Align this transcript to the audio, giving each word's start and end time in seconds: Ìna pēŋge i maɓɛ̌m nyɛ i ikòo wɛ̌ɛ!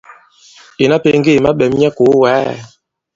Ìna 0.83 0.97
pēŋge 1.03 1.31
i 1.37 1.43
maɓɛ̌m 1.45 1.73
nyɛ 1.77 1.87
i 1.89 1.91
ikòo 1.93 2.13
wɛ̌ɛ! 2.21 2.49